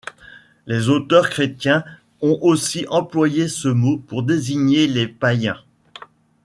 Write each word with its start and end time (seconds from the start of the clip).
Les 0.65 0.89
auteurs 0.89 1.29
chrétiens 1.29 1.83
ont 2.21 2.39
aussi 2.41 2.87
employé 2.89 3.47
ce 3.47 3.67
mot 3.67 3.97
pour 3.99 4.23
désigner 4.23 4.87
les 4.87 5.07
païens. 5.07 5.61